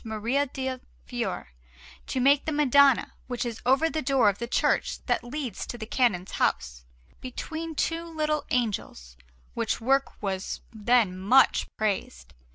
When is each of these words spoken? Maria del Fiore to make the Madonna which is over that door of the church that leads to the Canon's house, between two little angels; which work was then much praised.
Maria 0.03 0.47
del 0.47 0.79
Fiore 1.05 1.49
to 2.07 2.19
make 2.19 2.45
the 2.45 2.51
Madonna 2.51 3.13
which 3.27 3.45
is 3.45 3.61
over 3.67 3.87
that 3.87 4.03
door 4.07 4.29
of 4.29 4.39
the 4.39 4.47
church 4.47 5.05
that 5.05 5.23
leads 5.23 5.63
to 5.67 5.77
the 5.77 5.85
Canon's 5.85 6.31
house, 6.31 6.83
between 7.19 7.75
two 7.75 8.05
little 8.05 8.43
angels; 8.49 9.15
which 9.53 9.79
work 9.79 10.13
was 10.23 10.61
then 10.73 11.15
much 11.15 11.67
praised. 11.77 12.33